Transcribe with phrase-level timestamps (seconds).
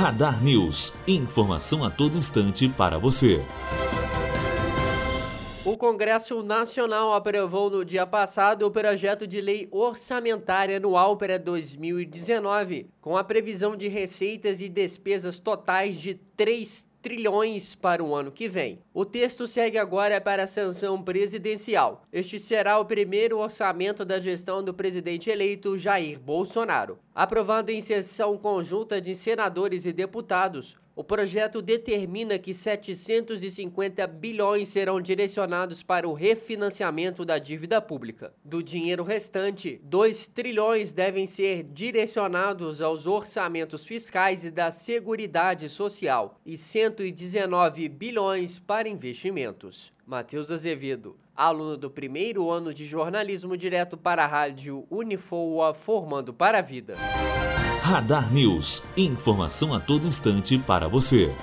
[0.00, 0.94] Radar News.
[1.06, 3.44] Informação a todo instante para você.
[5.62, 12.88] O Congresso Nacional aprovou no dia passado o projeto de lei orçamentária anual para 2019,
[12.98, 18.48] com a previsão de receitas e despesas totais de 3 trilhões para o ano que
[18.48, 18.80] vem.
[18.92, 22.02] O texto segue agora para a sanção presidencial.
[22.12, 26.98] Este será o primeiro orçamento da gestão do presidente eleito Jair Bolsonaro.
[27.14, 35.00] Aprovado em sessão conjunta de senadores e deputados, o projeto determina que 750 bilhões serão
[35.00, 38.34] direcionados para o refinanciamento da dívida pública.
[38.44, 46.38] Do dinheiro restante, 2 trilhões devem ser direcionados aos orçamentos fiscais e da Seguridade Social
[46.44, 46.58] e
[46.90, 49.92] 119 bilhões para investimentos.
[50.06, 56.58] Matheus Azevedo, aluno do primeiro ano de jornalismo direto para a rádio Unifoa, formando para
[56.58, 56.96] a vida.
[57.82, 58.82] Radar News.
[58.96, 61.34] Informação a todo instante para você.